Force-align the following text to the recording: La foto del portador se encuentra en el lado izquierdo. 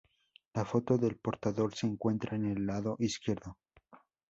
La 0.55 0.63
foto 0.65 0.97
del 0.97 1.17
portador 1.19 1.75
se 1.75 1.85
encuentra 1.85 2.35
en 2.35 2.45
el 2.45 2.65
lado 2.65 2.95
izquierdo. 2.97 3.59